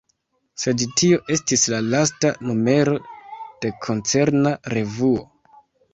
Sed 0.61 0.79
tio 1.01 1.19
estis 1.35 1.65
la 1.73 1.81
lasta 1.95 2.31
numero 2.51 2.95
de 3.67 3.73
koncerna 3.85 4.55
revuo. 4.77 5.25